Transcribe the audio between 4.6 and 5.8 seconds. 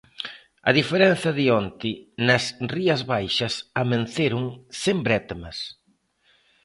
sen brétemas.